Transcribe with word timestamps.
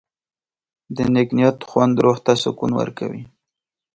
د 0.95 0.97
نیک 1.13 1.29
نیت 1.37 1.57
خوند 1.69 1.95
روح 2.03 2.17
ته 2.25 2.33
سکون 2.41 2.71
ورکوي. 2.75 3.23